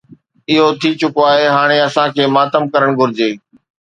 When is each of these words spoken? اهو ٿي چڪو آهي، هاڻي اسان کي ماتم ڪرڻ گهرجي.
اهو 0.51 0.67
ٿي 0.79 0.89
چڪو 1.01 1.21
آهي، 1.33 1.45
هاڻي 1.55 1.77
اسان 1.87 2.07
کي 2.15 2.23
ماتم 2.35 2.63
ڪرڻ 2.73 2.89
گهرجي. 2.99 3.29